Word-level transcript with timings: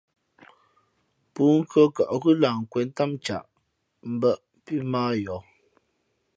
Pûnkhʉ̄ᾱ 1.33 1.85
kαʼ 1.95 2.11
ghʉ́ 2.21 2.35
lah 2.41 2.55
nkwēn 2.61 2.87
ntám 2.93 3.11
ncaʼ 3.21 3.45
mbᾱʼ 4.13 4.39
pí 4.63 4.73
mᾱ 4.91 5.01
ā 5.11 5.13
yαα. 5.23 5.41